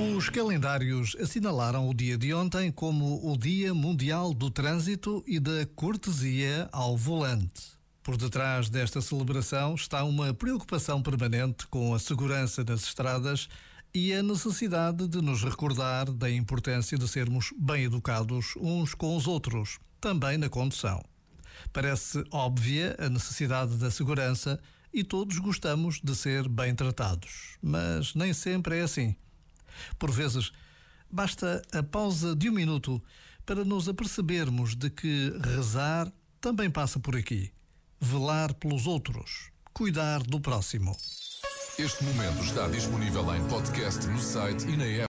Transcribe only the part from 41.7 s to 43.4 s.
Este momento está disponível